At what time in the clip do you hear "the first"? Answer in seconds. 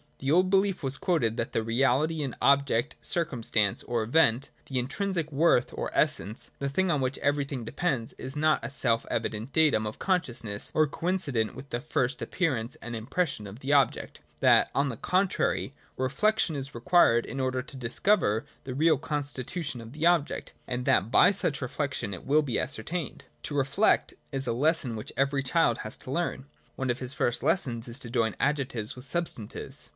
11.71-12.21